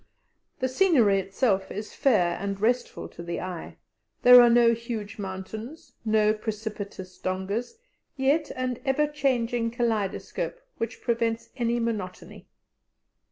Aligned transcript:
The 0.61 0.67
scenery 0.67 1.19
itself 1.19 1.69
is 1.69 1.93
fair 1.93 2.35
and 2.41 2.59
restful 2.59 3.07
to 3.09 3.21
the 3.21 3.39
eye; 3.39 3.77
there 4.23 4.41
are 4.41 4.49
no 4.49 4.73
huge 4.73 5.19
mountains, 5.19 5.93
no 6.03 6.33
precipitous 6.33 7.19
dongas, 7.19 7.77
yet 8.17 8.49
an 8.55 8.79
ever 8.83 9.05
changing 9.05 9.69
kaleidoscope 9.69 10.59
which 10.79 11.01
prevents 11.03 11.49
any 11.55 11.79
monotony. 11.79 12.47